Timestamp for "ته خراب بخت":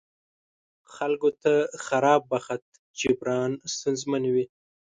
1.41-2.61